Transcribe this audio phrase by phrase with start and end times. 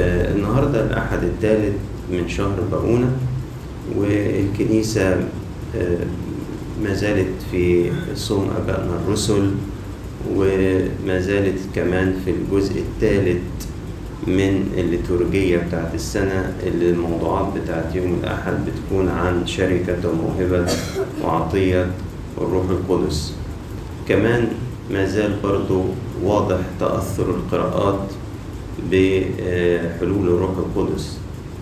[0.00, 1.74] النهاردة الأحد الثالث
[2.12, 3.10] من شهر باؤونة
[3.96, 5.10] والكنيسة
[5.76, 5.98] آه،
[6.82, 9.50] ما زالت في صوم أبائنا الرسل
[10.34, 13.42] وما زالت كمان في الجزء الثالث
[14.26, 20.66] من الليتورجية بتاعت السنة اللي الموضوعات بتاعت يوم الأحد بتكون عن شركة وموهبة
[21.24, 21.86] وعطية
[22.38, 23.34] الروح القدس.
[24.08, 24.48] كمان
[24.90, 25.82] ما زال برضو
[26.22, 28.00] واضح تأثر القراءات
[28.90, 31.18] بحلول الروح القدس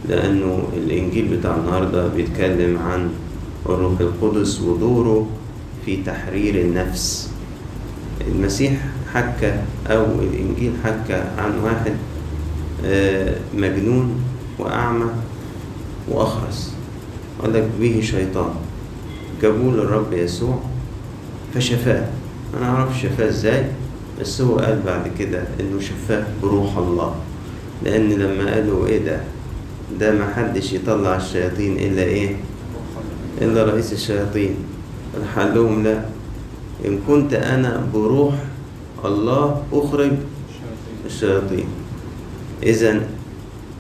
[0.09, 3.11] لأنه الإنجيل بتاع النهاردة بيتكلم عن
[3.67, 5.27] الروح القدس ودوره
[5.87, 7.31] في تحرير النفس.
[8.29, 8.73] المسيح
[9.15, 9.55] حكى
[9.87, 11.93] أو الإنجيل حكى عن واحد
[12.85, 14.15] آه، مجنون
[14.59, 15.07] وأعمى
[16.09, 16.75] وأخرس.
[17.43, 18.51] قال لك به شيطان.
[19.43, 20.59] جابوه للرب يسوع
[21.55, 22.07] فشفاه.
[22.59, 23.65] أنا أعرف شفاه إزاي؟
[24.21, 27.15] بس هو قال بعد كده إنه شفاه بروح الله
[27.83, 29.21] لأن لما قالوا إيه ده؟
[30.01, 32.37] ده ما حدش يطلع الشياطين إلا إيه؟
[33.43, 34.55] إلا رئيس الشياطين.
[35.21, 36.05] راح قال لهم لا
[36.85, 38.35] إن كنت أنا بروح
[39.05, 40.13] الله أخرج
[41.07, 41.67] الشياطين.
[42.63, 43.01] إذا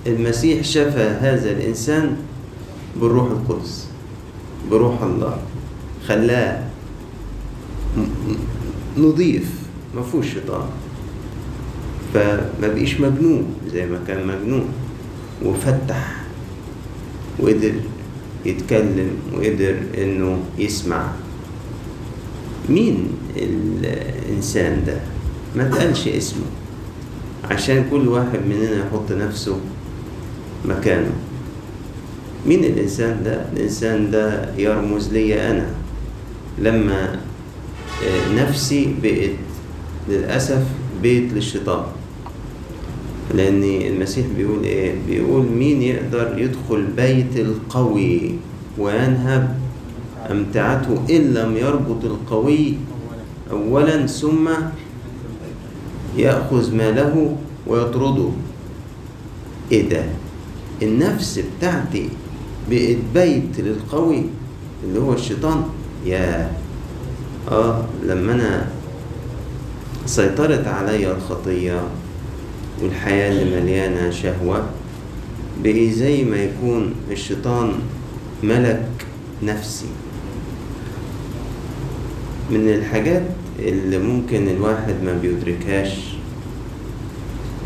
[0.06, 2.16] المسيح شفى هذا الإنسان
[3.00, 3.86] بالروح القدس
[4.70, 5.38] بروح الله
[6.08, 6.62] خلاه
[8.98, 9.63] نضيف.
[9.96, 10.66] ما فيهوش شيطان.
[12.14, 14.64] فما بقيش مجنون زي ما كان مجنون.
[15.44, 16.16] وفتح
[17.38, 17.72] وقدر
[18.46, 21.06] يتكلم وقدر إنه يسمع.
[22.68, 25.00] مين الإنسان ده؟
[25.56, 26.44] ما تقالش اسمه.
[27.50, 29.60] عشان كل واحد مننا يحط نفسه
[30.64, 31.12] مكانه.
[32.46, 35.66] مين الإنسان ده؟ الإنسان ده يرمز لي أنا.
[36.58, 37.20] لما
[38.04, 39.30] آه، نفسي بقت
[40.08, 40.62] للأسف
[41.02, 41.84] بيت للشيطان.
[43.34, 48.34] لأن المسيح بيقول إيه؟ بيقول مين يقدر يدخل بيت القوي
[48.78, 49.58] وينهب
[50.30, 52.74] أمتعته إن لم يربط القوي
[53.50, 54.48] اولا ثم
[56.16, 57.36] يأخذ ماله
[57.66, 58.28] ويطرده.
[59.72, 60.04] إيه ده؟
[60.82, 62.08] النفس بتاعتي
[62.70, 64.22] بقت بيت للقوي
[64.84, 65.62] اللي هو الشيطان.
[66.06, 66.50] يا
[67.50, 68.68] آه لما أنا
[70.06, 71.80] سيطرت علي الخطية
[72.82, 74.66] والحياة اللي مليانة شهوة
[75.62, 77.72] بقي زي ما يكون الشيطان
[78.42, 78.88] ملك
[79.42, 79.86] نفسي.
[82.50, 83.22] من الحاجات
[83.58, 85.90] اللي ممكن الواحد ما بيدركهاش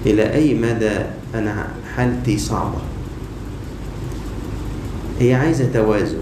[0.06, 0.90] إلى أي مدى
[1.34, 2.78] أنا حالتي صعبة.
[5.20, 6.18] هي عايزة توازن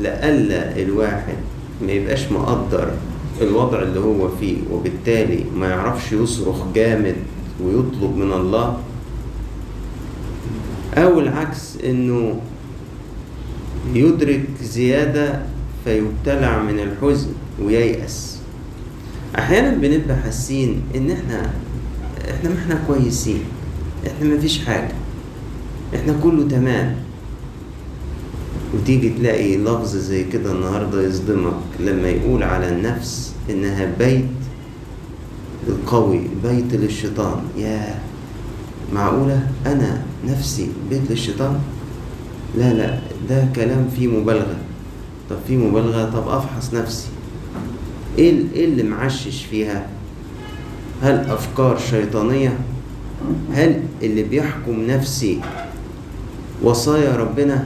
[0.00, 1.34] لألا الواحد
[1.82, 2.90] ما يبقاش مقدر
[3.40, 7.16] الوضع اللي هو فيه وبالتالي ما يعرفش يصرخ جامد
[7.64, 8.78] ويطلب من الله
[10.94, 12.40] أو العكس إنه
[13.94, 15.42] يدرك زيادة
[15.84, 17.30] فيبتلع من الحزن
[17.62, 18.38] وييأس.
[19.38, 21.50] أحيانا بنبقى حاسين إن إحنا
[22.30, 23.40] إحنا ما إحنا كويسين
[24.06, 24.92] إحنا مفيش حاجة
[25.94, 26.96] إحنا كله تمام.
[28.74, 34.24] وتيجي تلاقي لفظ زي كده النهارده يصدمك لما يقول على النفس إنها بيت
[35.68, 37.42] القوي بيت للشيطان.
[37.58, 37.94] يا
[38.94, 41.60] معقولة أنا نفسي بيت للشيطان؟
[42.58, 44.56] لا لا ده كلام فيه مبالغة.
[45.30, 47.06] طب فيه مبالغة؟ طب أفحص نفسي.
[48.18, 49.86] إيه إيه اللي معشش فيها؟
[51.02, 52.58] هل أفكار شيطانية؟
[53.52, 55.40] هل اللي بيحكم نفسي
[56.62, 57.64] وصايا ربنا؟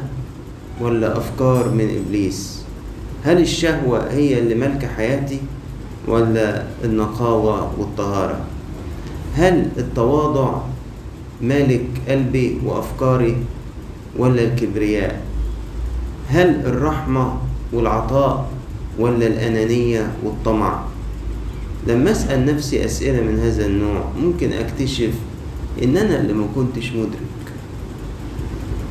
[0.81, 2.63] ولا أفكار من إبليس؟
[3.25, 5.41] هل الشهوة هي اللي مالكة حياتي
[6.09, 8.41] ولا النقاوة والطهارة؟
[9.35, 10.61] هل التواضع
[11.43, 13.37] مالك قلبي وأفكاري
[14.19, 15.23] ولا الكبرياء؟
[16.29, 17.37] هل الرحمة
[17.73, 18.49] والعطاء
[18.99, 20.81] ولا الأنانية والطمع؟
[21.87, 25.11] لما أسأل نفسي أسئلة من هذا النوع ممكن أكتشف
[25.83, 27.46] إن أنا اللي ما كنتش مدرك.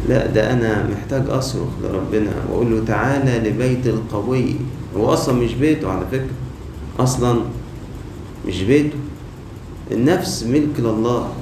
[0.09, 4.55] لا ده أنا محتاج أصرخ لربنا وأقول له تعالى لبيت القوي.
[4.97, 6.35] هو أصلا مش بيته على فكرة.
[6.99, 7.39] أصلا
[8.47, 8.97] مش بيته.
[9.91, 11.33] النفس ملك لله.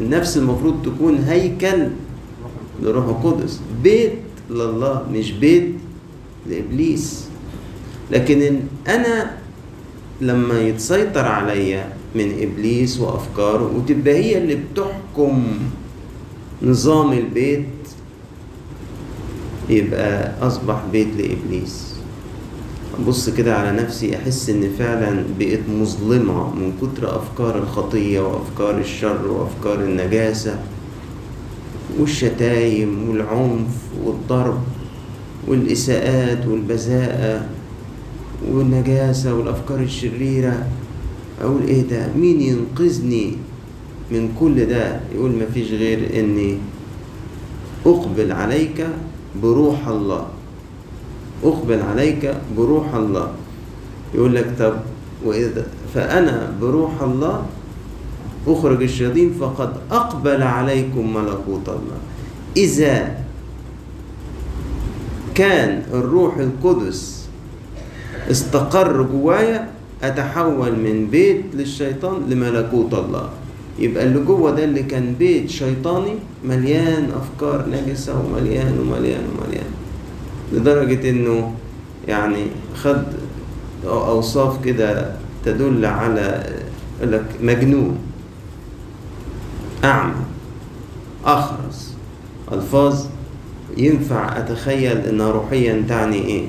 [0.00, 1.88] النفس المفروض تكون هيكل
[2.82, 3.60] لروح القدس.
[3.82, 4.12] بيت
[4.50, 5.74] لله مش بيت
[6.50, 7.28] لإبليس.
[8.10, 9.30] لكن إن أنا
[10.20, 15.44] لما يتسيطر عليا من إبليس وأفكاره وتبقى هي اللي بتحكم
[16.62, 17.64] نظام البيت
[19.70, 21.92] يبقى أصبح بيت لإبليس.
[22.98, 29.26] ابص كده على نفسي أحس إن فعلا بقيت مظلمة من كتر أفكار الخطية وأفكار الشر
[29.28, 30.58] وأفكار النجاسة
[31.98, 33.68] والشتايم والعنف
[34.04, 34.60] والضرب
[35.48, 37.46] والإساءات والبذاءة
[38.50, 40.66] والنجاسة والأفكار الشريرة.
[41.40, 43.32] أقول إيه ده؟ مين ينقذني
[44.10, 46.56] من كل ده؟ يقول مفيش غير إني
[47.86, 48.86] أقبل عليك
[49.42, 50.26] بروح الله.
[51.44, 53.28] أقبل عليك بروح الله.
[54.14, 54.74] يقول لك طب
[55.24, 57.46] وإذا فأنا بروح الله
[58.46, 61.98] أخرج الشياطين فقد أقبل عليكم ملكوت الله.
[62.56, 63.16] إذا
[65.34, 67.26] كان الروح القدس
[68.30, 69.68] استقر جوايا
[70.02, 73.28] أتحول من بيت للشيطان لملكوت الله.
[73.78, 76.14] يبقى اللي جوه ده اللي كان بيت شيطاني
[76.44, 79.70] مليان أفكار نجسة ومليان ومليان ومليان.
[80.52, 81.54] لدرجة إنه
[82.08, 82.46] يعني
[82.76, 83.02] خد
[83.86, 85.12] أوصاف كده
[85.44, 86.44] تدل على
[87.02, 87.98] لك مجنون.
[89.84, 90.14] أعمى
[91.24, 91.94] أخرس
[92.52, 93.04] ألفاظ.
[93.76, 96.44] ينفع أتخيل إنها روحيا تعني إيه؟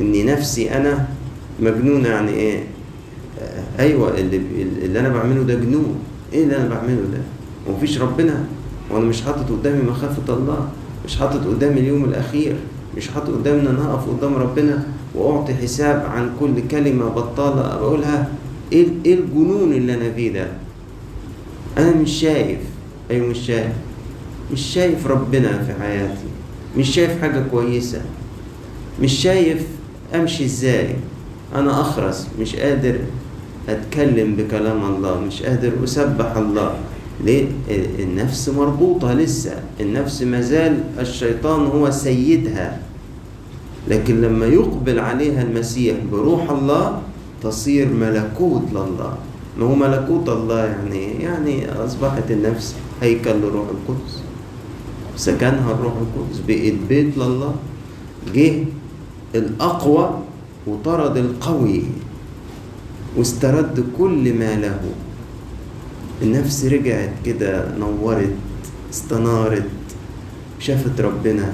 [0.00, 1.08] إني نفسي أنا
[1.60, 2.58] مجنونة يعني
[3.40, 4.36] آه، أيوة اللي,
[4.82, 5.98] اللي أنا بعمله ده جنون.
[6.36, 7.20] إيه اللي أنا بعمله ده؟
[7.66, 8.44] ومفيش ربنا؟
[8.90, 10.68] وأنا مش حاطط قدامي مخافة الله
[11.06, 12.56] مش حاطط قدامي اليوم الأخير
[12.96, 18.28] مش حاطط قدامي إن أنا أقف قدام ربنا وأعطي حساب عن كل كلمة بطالة بقولها
[18.72, 20.46] إيه إيه الجنون اللي أنا فيه ده؟
[21.78, 22.58] أنا مش شايف.
[23.10, 23.72] أيوة مش شايف.
[24.52, 26.26] مش شايف ربنا في حياتي.
[26.76, 28.00] مش شايف حاجة كويسة.
[29.02, 29.62] مش شايف
[30.14, 30.94] أمشي إزاي.
[31.54, 32.98] أنا أخرس مش قادر.
[33.68, 36.74] أتكلم بكلام الله مش قادر أسبح الله.
[37.24, 37.44] ليه؟
[37.98, 39.54] النفس مربوطة لسه.
[39.80, 42.80] النفس مازال الشيطان هو سيدها.
[43.88, 47.02] لكن لما يقبل عليها المسيح بروح الله
[47.42, 49.14] تصير ملكوت لله.
[49.58, 54.22] ما هو ملكوت الله يعني؟ يعني أصبحت النفس هيكل لروح القدس.
[55.16, 56.38] سكنها الروح القدس.
[56.48, 57.54] بقت بيت لله.
[58.34, 58.64] جه
[59.34, 60.10] الأقوى
[60.66, 61.82] وطرد القوي.
[63.16, 64.80] واسترد كل ما له.
[66.22, 68.32] النفس رجعت كده نورت
[68.92, 69.64] استنارت
[70.58, 71.52] شافت ربنا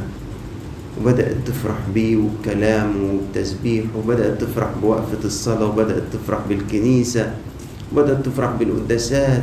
[1.00, 7.34] وبدأت تفرح بيه وبكلامه وبتسبيحه وبدأت تفرح بوقفة الصلاة وبدأت تفرح بالكنيسة
[7.92, 9.42] وبدأت تفرح بالقداسات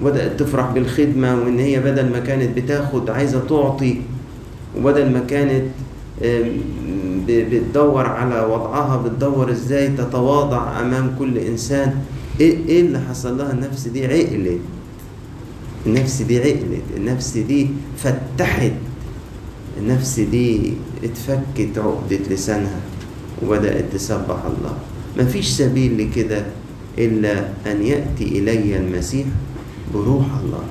[0.00, 4.00] وبدأت تفرح بالخدمة وإن هي بدل ما كانت بتاخد عايزة تعطي
[4.76, 5.64] وبدل ما كانت
[7.28, 11.94] بتدور على وضعها بتدور إزاي تتواضع أمام كل إنسان.
[12.40, 14.60] إيه إيه اللي حصل لها؟ النفس دي عقلت.
[15.86, 16.82] النفس دي عقلت.
[16.96, 18.72] النفس دي فتحت.
[19.78, 20.72] النفس دي
[21.04, 22.80] اتفكت عقدة لسانها
[23.42, 24.76] وبدأت تسبح الله.
[25.18, 26.42] مفيش سبيل لكده
[26.98, 29.26] إلا أن يأتي إلي المسيح
[29.94, 30.64] بروح الله.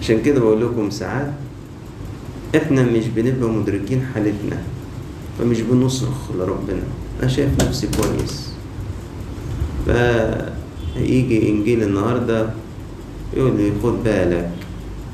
[0.00, 1.32] عشان كده بقول لكم ساعات
[2.56, 4.58] إحنا مش بنبقى مدركين حالتنا
[5.38, 6.82] فمش بنصرخ لربنا.
[7.20, 8.50] أنا شايف نفسي كويس.
[10.94, 12.50] فيجي إنجيل النهارده
[13.36, 14.50] يقول لي خد بالك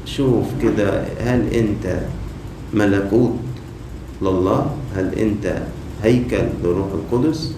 [0.04, 2.00] شوف كده هل أنت
[2.74, 3.34] ملكوت
[4.22, 5.62] لله؟ هل أنت
[6.02, 7.52] هيكل لروح القدس؟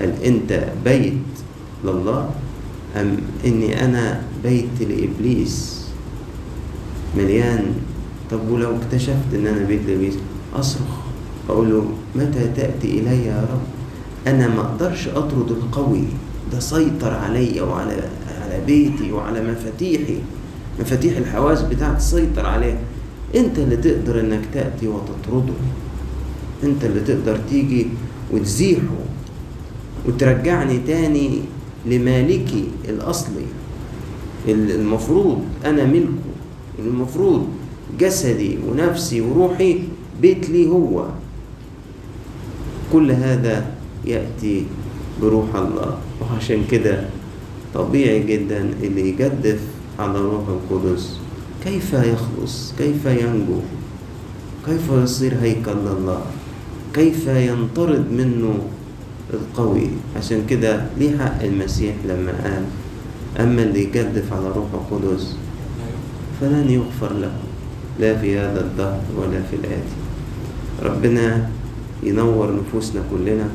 [0.00, 1.12] هل أنت بيت
[1.84, 2.30] لله؟
[2.96, 5.84] أم إني أنا بيت لإبليس
[7.16, 7.74] مليان
[8.30, 10.14] طب ولو اكتشفت إن أنا بيت لابليس
[10.54, 10.98] أصرخ
[11.48, 11.84] أقول له
[12.16, 13.60] متى تأتي إلي يا رب؟
[14.26, 16.04] أنا ما أقدرش أطرد القوي
[16.52, 17.92] ده سيطر عليا وعلى
[18.42, 20.18] على بيتي وعلى مفاتيحي.
[20.80, 22.78] مفاتيح الحواس بتاعتي سيطر عليها.
[23.34, 25.52] أنت اللي تقدر إنك تأتي وتطرده.
[26.64, 27.86] أنت اللي تقدر تيجي
[28.32, 28.98] وتزيحه
[30.08, 31.40] وترجعني تاني
[31.86, 33.44] لمالكي الأصلي
[34.48, 36.08] المفروض أنا ملكه
[36.78, 37.48] المفروض
[37.98, 39.78] جسدي ونفسي وروحي
[40.22, 41.04] بيت لي هو.
[42.92, 43.66] كل هذا
[44.04, 44.64] يأتي
[45.22, 45.98] بروح الله.
[46.20, 47.04] وعشان كده
[47.74, 49.60] طبيعي جدا اللي يجدف
[49.98, 51.16] على روح القدس.
[51.64, 53.60] كيف يخلص؟ كيف ينجو؟
[54.66, 56.22] كيف يصير هيكل لله
[56.94, 58.58] كيف ينطرد منه
[59.34, 62.64] القوي؟ عشان كده ليه حق المسيح لما قال
[63.40, 65.36] أما اللي يجدف على روح القدس
[66.40, 67.32] فلن يغفر له.
[67.98, 69.96] لا في هذا الدهر ولا في الآتي.
[70.82, 71.48] ربنا
[72.02, 73.48] ينور نفوسنا كلنا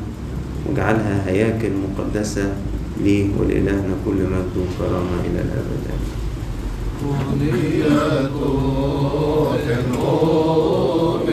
[0.66, 2.52] واجعلها هياكل مقدسة
[3.00, 5.84] ليه ولإلهنا كل مجد وكرامة إلى الأبد.